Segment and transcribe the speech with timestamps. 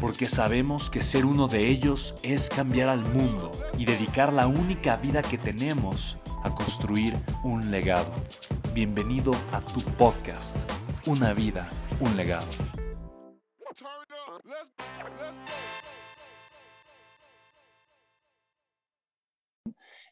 [0.00, 4.96] porque sabemos que ser uno de ellos es cambiar al mundo y dedicar la única
[4.96, 8.12] vida que tenemos a construir un legado.
[8.74, 10.56] Bienvenido a tu podcast,
[11.06, 11.68] Una vida,
[12.00, 12.46] un legado.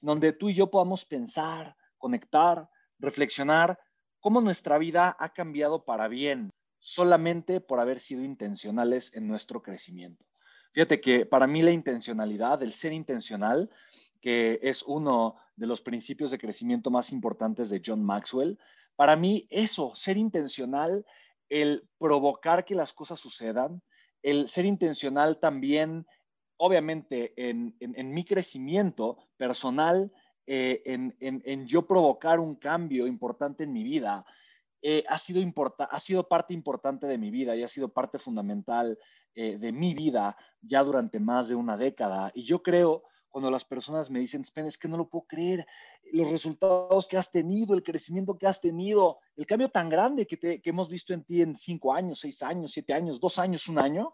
[0.01, 3.79] Donde tú y yo podamos pensar, conectar, reflexionar
[4.21, 6.51] cómo nuestra vida ha cambiado para bien
[6.85, 10.23] solamente por haber sido intencionales en nuestro crecimiento.
[10.73, 13.71] Fíjate que para mí la intencionalidad, el ser intencional,
[14.21, 18.59] que es uno de los principios de crecimiento más importantes de John Maxwell,
[18.97, 21.07] para mí eso, ser intencional,
[21.49, 23.81] el provocar que las cosas sucedan,
[24.23, 26.07] el ser intencional también,
[26.59, 27.75] obviamente, en,
[28.13, 30.13] mi crecimiento personal,
[30.47, 34.27] eh, en, en yo provocar un cambio importante en mi vida,
[34.87, 35.43] eh, ha, sido
[35.79, 38.99] ha sido parte importante de mi vida y ha sido parte fundamental
[39.35, 42.31] eh, de mi vida ya durante más de una década.
[42.35, 45.67] Y yo creo, cuando las personas me dicen, Spen, es que no lo puedo creer,
[46.13, 50.37] los resultados que has tenido, el crecimiento que has tenido, el cambio tan grande que,
[50.39, 53.79] que hemos visto en ti en cinco años, seis años, siete años, dos años, un
[53.79, 54.13] año,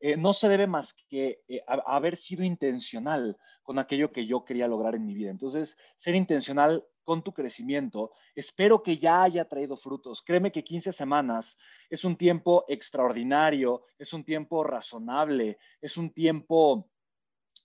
[0.00, 1.42] eh, no se debe más que
[1.86, 5.30] haber sido intencional con aquello que yo quería lograr en mi vida.
[5.30, 8.12] Entonces, ser intencional con tu crecimiento.
[8.34, 10.22] Espero que ya haya traído frutos.
[10.22, 11.56] Créeme que 15 semanas
[11.88, 16.90] es un tiempo extraordinario, es un tiempo razonable, es un tiempo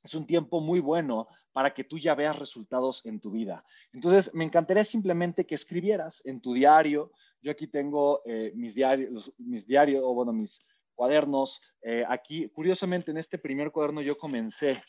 [0.02, 3.66] es un tiempo muy bueno para que tú ya veas resultados en tu vida.
[3.94, 7.12] Entonces, me encantaría simplemente que escribieras en tu diario.
[7.42, 11.62] Yo aquí tengo eh, mis diarios, mis diarios, o bueno, mis cuadernos.
[11.82, 14.82] Eh, aquí, curiosamente, en este primer cuaderno yo comencé,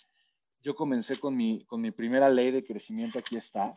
[0.61, 3.19] yo comencé con mi, con mi primera ley de crecimiento.
[3.19, 3.75] Aquí está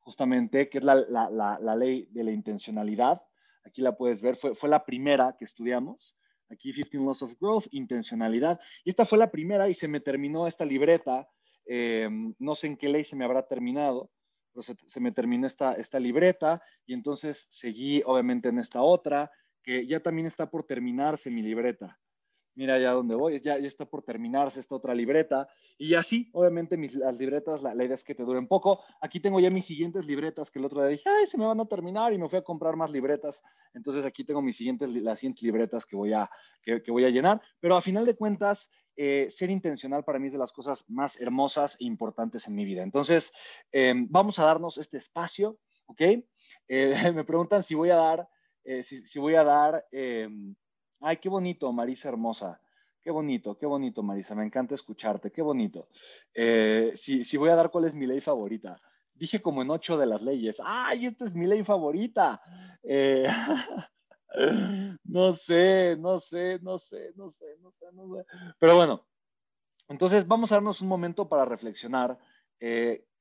[0.00, 3.20] justamente, que es la, ley de la intencionalidad.
[3.64, 6.16] Aquí la puedes ver, fue, fue la primera que estudiamos.
[6.50, 8.58] Aquí 15 Laws of Growth, intencionalidad.
[8.84, 11.28] Y esta fue la primera y se me terminó esta libreta.
[11.66, 12.08] Eh,
[12.38, 14.10] no sé en qué ley se me habrá terminado,
[14.52, 19.30] pero se, me terminó esta, esta libreta y entonces seguí obviamente en esta otra,
[19.86, 21.98] ya también está por terminarse mi libreta
[22.58, 25.48] mira ya dónde voy, ya, ya está por terminarse esta otra libreta.
[25.78, 28.82] Y así, obviamente, mis, las libretas, la, idea es que te duren poco.
[29.00, 31.60] Aquí tengo ya mis siguientes libretas que el otro día dije, ay, se me van
[31.60, 33.44] a terminar y me fui a comprar más libretas.
[33.74, 36.28] Entonces aquí tengo mis siguientes, las siguientes libretas que voy a,
[36.60, 37.40] que, voy a llenar.
[37.60, 41.20] Pero a final de cuentas, eh, ser intencional para mí es de las cosas más
[41.20, 42.82] hermosas e importantes en mi vida.
[42.82, 43.30] Entonces,
[43.70, 46.00] em, vamos a darnos este espacio, ¿ok?
[46.00, 46.24] Eh,
[47.14, 48.28] me preguntan si voy a dar,
[48.64, 50.54] eh, si, voy a dar em,
[51.00, 52.60] Ay, qué bonito, Marisa hermosa.
[53.02, 54.34] Qué bonito, qué bonito, Marisa.
[54.34, 55.30] Me encanta escucharte.
[55.30, 55.88] Qué bonito.
[56.34, 58.80] Eh, si, si voy a dar cuál es mi ley favorita.
[59.14, 60.60] Dije como en ocho de las leyes.
[60.64, 62.40] ¡Ay, esta es mi ley favorita!
[62.82, 63.28] Eh,
[65.04, 68.24] no sé, no sé, no sé, no sé, no sé, no sé.
[68.58, 69.06] Pero bueno,
[69.88, 72.18] entonces vamos a darnos un momento para reflexionar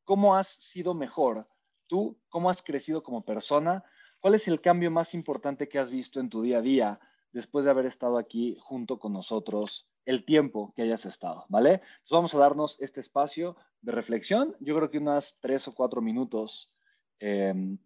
[0.03, 1.47] cómo has sido mejor
[1.87, 3.83] tú, cómo has crecido como persona,
[4.27, 6.99] cuál es el cambio más importante que has visto en tu día a día
[7.31, 11.75] después de haber estado aquí junto con nosotros el tiempo que hayas estado, ¿vale?
[11.75, 14.53] Entonces vamos a darnos este espacio de reflexión.
[14.59, 16.75] Yo creo que unas tres o cuatro minutos
[17.19, 17.77] em,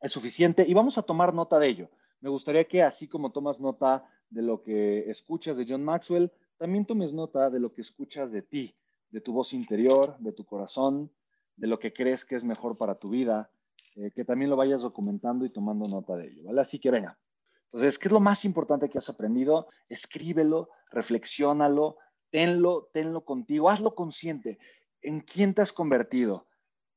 [0.00, 1.90] es suficiente y vamos a tomar nota de ello.
[2.22, 6.86] Me gustaría que así como tomas nota de lo que escuchas de John Maxwell, también
[6.86, 8.74] tomes nota de lo que escuchas de ti,
[9.10, 11.12] de tu voz interior, de tu corazón,
[11.56, 13.50] de lo que crees que es mejor para tu vida,
[13.96, 16.60] eh, que también lo vayas documentando y tomando nota de ello, ¿vale?
[16.60, 17.18] Así que venga,
[17.66, 19.66] entonces, ¿qué es lo más importante que has aprendido?
[19.88, 21.96] Escríbelo, reflexiónalo,
[22.30, 24.58] tenlo, tenlo contigo, hazlo consciente.
[25.02, 26.46] ¿En quién te has convertido?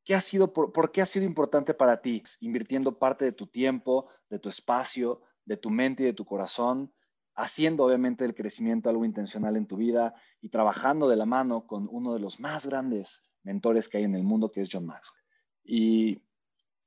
[0.03, 2.23] ¿Qué ha sido, por, qué ha sido importante para ti?
[2.39, 6.93] Invirtiendo parte de tu tiempo, de tu espacio, de tu mente y de tu corazón,
[7.35, 11.87] haciendo obviamente el crecimiento algo intencional en tu vida y trabajando de la mano con
[11.91, 15.23] uno de los más grandes mentores que hay en el mundo, que es John Maxwell.
[15.63, 16.23] Y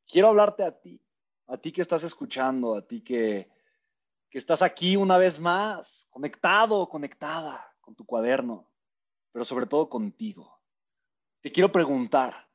[0.08, 1.00] quiero hablarte a ti,
[1.46, 3.50] a ti que estás escuchando, a ti que,
[4.30, 8.70] que estás aquí una vez más, conectado, conectada con tu cuaderno,
[9.32, 10.60] pero sobre todo contigo.
[11.40, 12.48] Te quiero preguntar,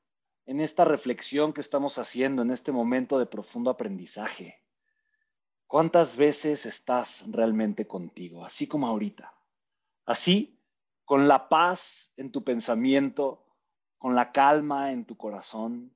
[0.47, 4.63] en esta reflexión que estamos haciendo, en este momento de profundo aprendizaje,
[5.67, 8.45] ¿cuántas veces estás realmente contigo?
[8.45, 9.35] Así como ahorita.
[10.05, 10.63] Así,
[11.03, 13.45] con la paz en tu pensamiento,
[13.97, 15.93] con la calma en tu corazón,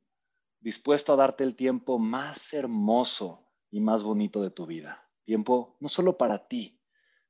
[0.62, 5.10] dispuesto a darte el tiempo más hermoso y más bonito de tu vida.
[5.26, 6.80] Tiempo no solo para ti,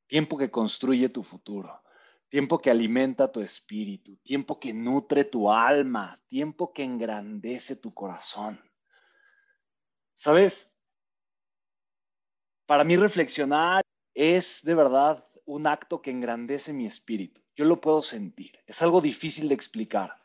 [0.08, 1.82] tiempo que construye tu futuro,
[2.28, 8.62] tiempo que alimenta tu espíritu, tiempo que nutre tu alma, tiempo que engrandece tu corazón.
[10.16, 10.78] ¿Sabes?
[12.66, 13.82] Para mí reflexionar
[14.14, 17.42] es de verdad un acto que engrandece mi espíritu.
[17.56, 18.60] Yo lo puedo sentir.
[18.66, 20.22] Es algo difícil de explicar.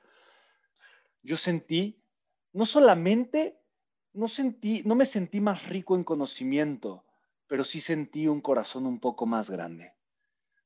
[1.22, 2.04] Yo sentí,
[2.56, 3.60] no solamente,
[4.14, 7.04] no sentí, no me sentí más rico en conocimiento,
[7.46, 9.92] pero sí sentí un corazón un poco más grande.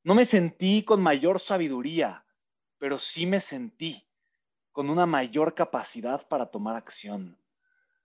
[0.05, 2.25] No me sentí con mayor sabiduría,
[2.79, 4.07] pero sí me sentí
[4.71, 7.37] con una mayor capacidad para tomar acción.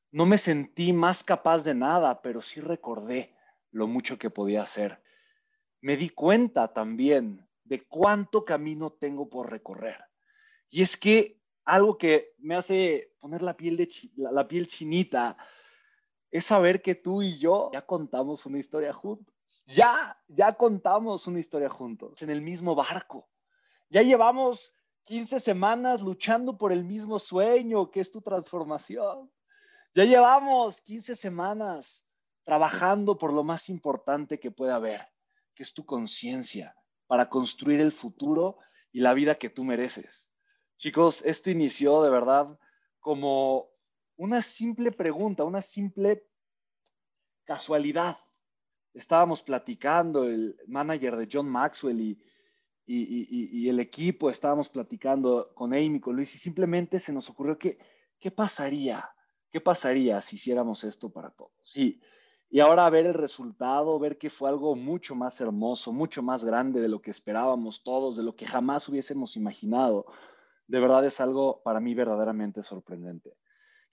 [0.09, 3.35] No me sentí más capaz de nada, pero sí recordé
[3.69, 4.99] lo mucho que podía hacer.
[5.81, 10.05] Me di cuenta también de cuánto camino tengo por recorrer.
[10.71, 15.35] Y es que algo que me hace poner la piel, de la piel chinita
[16.31, 19.33] es saber que tú y yo ya contamos una historia juntos.
[19.67, 23.29] Ya, ya contamos una historia juntos, en el mismo barco.
[23.89, 24.73] Ya llevamos
[25.03, 29.31] 15 semanas luchando por el mismo sueño que es tu transformación.
[29.93, 32.03] Ya llevamos 15 semanas
[32.43, 35.07] trabajando por lo más importante que puede haber,
[35.53, 36.75] que es tu conciencia,
[37.07, 38.57] para construir el futuro
[38.91, 40.31] y la vida que tú mereces.
[40.77, 42.59] Chicos, esto inició de verdad
[42.99, 43.69] como
[44.17, 46.27] una simple pregunta, una simple
[47.43, 48.17] casualidad
[48.95, 52.17] estábamos platicando, el manager de John Maxwell y,
[52.87, 57.77] y, el equipo, estábamos platicando con Amy, con Luis, y simplemente se nos ocurrió que,
[58.19, 59.09] ¿qué pasaría?
[59.51, 61.75] ¿Qué pasaría si hiciéramos esto para todos?
[61.75, 61.99] Y,
[62.49, 66.79] y ahora ver el resultado, ver que fue algo mucho más hermoso, mucho más grande
[66.79, 70.05] de lo que esperábamos todos, de lo que jamás hubiésemos imaginado,
[70.67, 73.37] de verdad es algo para mí verdaderamente sorprendente.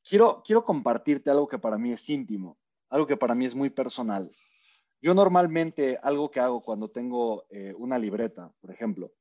[0.02, 2.58] Quiero, quiero compartirte algo que para mí es íntimo,
[2.88, 4.30] algo que para mí es muy personal.
[5.00, 9.12] Yo normalmente algo que hago cuando tengo eh, una libreta, por ejemplo,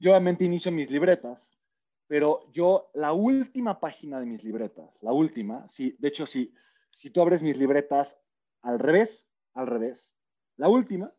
[0.00, 1.58] yo obviamente inicio mis libretas,
[2.06, 6.54] pero yo la última página de mis libretas, la última, sí, de hecho, si,
[6.90, 8.18] si tú abres mis libretas
[8.62, 10.16] al revés, al revés,
[10.56, 11.12] la última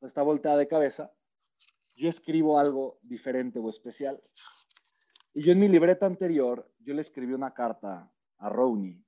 [0.00, 1.12] está volteada de cabeza,
[1.94, 4.22] yo escribo algo diferente o especial.
[5.34, 9.02] Y yo en mi libreta anterior, yo le escribí una carta a Rowney,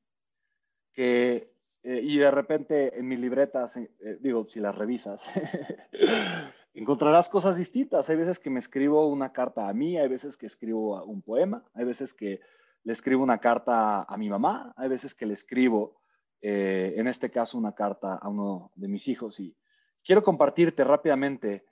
[1.86, 5.22] eh, y de repente en mis libretas, eh, eh, digo, si las revisas,
[6.74, 8.08] encontrarás cosas distintas.
[8.08, 11.64] Hay veces que me escribo una carta a mí, hay veces que escribo un poema,
[11.74, 12.40] hay veces que
[12.84, 16.00] le escribo una carta a mi mamá, hay veces que le escribo,
[16.40, 19.40] en este caso, una carta a uno de mis hijos.
[19.40, 19.56] Y
[20.04, 21.64] quiero compartirte rápidamente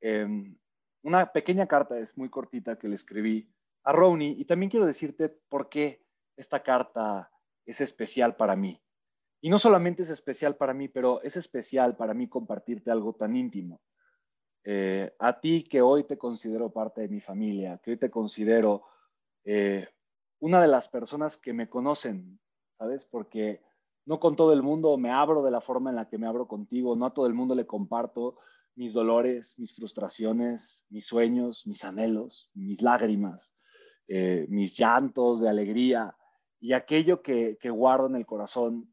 [0.00, 0.56] em,
[1.02, 3.50] una pequeña carta, es muy cortita, que le escribí
[3.84, 4.34] a Ronnie.
[4.38, 6.04] Y también quiero decirte por qué
[6.36, 7.30] esta carta
[7.64, 8.80] es especial para mí.
[9.40, 13.36] Y no solamente es especial para mí, pero es especial para mí compartirte algo tan
[13.36, 13.80] íntimo.
[14.64, 18.84] Eh, a ti que hoy te considero parte de mi familia, que hoy te considero
[19.44, 19.86] eh,
[20.40, 22.40] una de las personas que me conocen,
[22.76, 23.04] ¿sabes?
[23.06, 23.62] Porque
[24.04, 26.48] no con todo el mundo me abro de la forma en la que me abro
[26.48, 28.36] contigo, no a todo el mundo le comparto
[28.78, 33.54] mis dolores, mis frustraciones, mis sueños, mis anhelos, mis lágrimas,
[34.06, 36.16] eh, mis llantos de alegría
[36.60, 38.92] y aquello que, que guardo en el corazón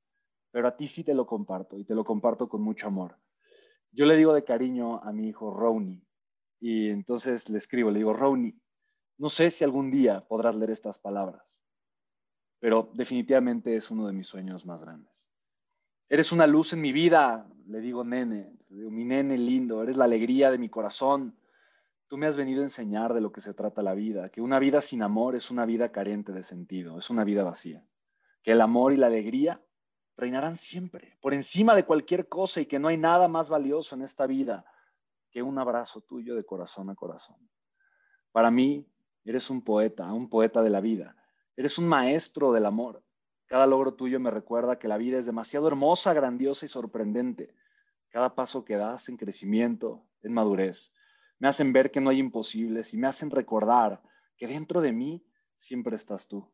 [0.56, 3.20] pero a ti sí te lo comparto y te lo comparto con mucho amor.
[3.92, 6.02] Yo le digo de cariño a mi hijo Rowny
[6.62, 8.58] y entonces le escribo, le digo, Rowny,
[9.18, 11.62] no sé si algún día podrás leer estas palabras,
[12.62, 15.30] pero definitivamente es uno de mis sueños más grandes.
[16.08, 20.06] Eres una luz en mi vida, le digo nene, digo, mi nene lindo, eres la
[20.06, 21.38] alegría de mi corazón.
[22.08, 24.60] Tú me has venido a enseñar de lo que se trata la vida, que una
[24.60, 27.84] vida sin amor es una vida carente de sentido, es una vida vacía,
[28.44, 29.62] que el amor y la alegría
[30.18, 34.04] reinarán siempre, por encima de cualquier cosa y que no hay nada más valioso en
[34.04, 34.66] esta vida
[35.32, 37.38] que un abrazo tuyo de corazón a corazón.
[38.32, 38.88] Para mí,
[39.26, 41.16] eres un poeta, un poeta de la vida.
[41.58, 43.04] Eres un maestro del amor.
[43.48, 47.54] Cada logro tuyo me recuerda que la vida es demasiado hermosa, grandiosa y sorprendente.
[48.16, 50.94] Cada paso que das en crecimiento, en madurez,
[51.38, 54.02] me hacen ver que no hay imposibles y me hacen recordar
[54.38, 56.50] que dentro de mí siempre estás tú.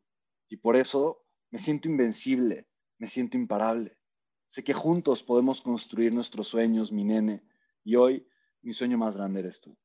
[0.49, 3.99] Y por eso me siento invencible, me siento imparable.
[4.47, 7.43] Sé que juntos podemos construir nuestros sueños, mi nene,
[7.83, 8.27] y hoy
[8.63, 9.77] mi sueño más grande eres tú.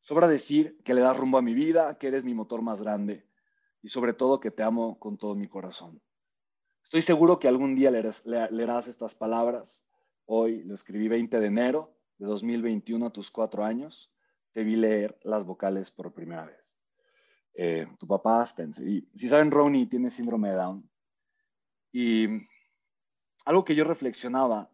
[0.00, 3.28] Sobra decir que le das rumbo a mi vida, que eres mi motor más grande
[3.82, 6.00] y sobre todo que te amo con todo mi corazón.
[6.84, 9.84] Estoy seguro que algún día leerás, estas palabras.
[10.26, 14.12] Hoy lo escribí 20 de enero de 2021 a tus cuatro años.
[14.52, 16.76] Te vi leer las vocales por primera vez.
[17.54, 18.86] Eh, tu papá Spencer.
[18.86, 20.90] Y si saben, Ronnie tiene síndrome de Down.
[21.92, 22.28] Y
[23.44, 24.70] algo que yo reflexionaba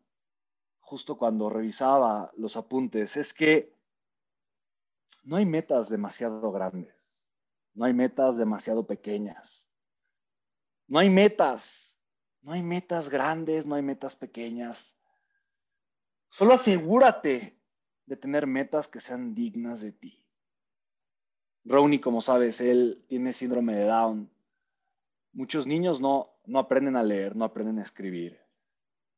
[0.80, 3.76] justo cuando revisaba los apuntes es que
[5.25, 7.30] no hay metas demasiado grandes,
[7.75, 9.71] no hay metas demasiado pequeñas,
[10.87, 11.99] no hay metas,
[12.40, 15.00] no hay metas grandes, no hay metas pequeñas.
[16.30, 17.58] Solo asegúrate
[18.06, 20.25] de tener metas que sean dignas de ti.
[21.64, 24.30] Ronnie, como sabes, él tiene síndrome de Down.
[25.32, 28.40] Muchos niños no, no aprenden a leer, no aprenden a escribir.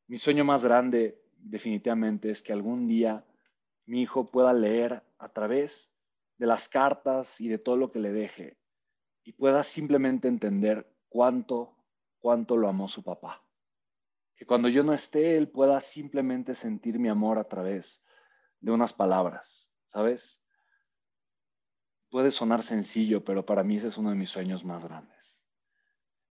[0.07, 3.25] Mi sueño más grande definitivamente es que algún día
[3.85, 5.93] mi hijo pueda leer a través
[6.37, 8.57] de las cartas y de todo lo que le deje
[9.23, 11.75] y pueda simplemente entender cuánto,
[12.19, 13.41] cuánto lo amó su papá.
[14.35, 18.03] Que cuando yo no esté, él pueda simplemente sentir mi amor a través
[18.59, 20.43] de unas palabras, ¿sabes?
[22.09, 25.42] Puede sonar sencillo, pero para mí ese es uno de mis sueños más grandes.